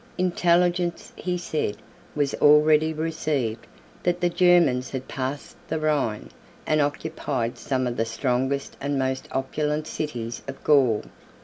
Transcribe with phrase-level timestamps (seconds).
[0.17, 1.77] Intelligence, he said,
[2.15, 3.67] was already received,
[4.01, 6.31] that the Germans had passed the Rhine,
[6.65, 11.03] and occupied some of the strongest and most opulent cities of Gaul.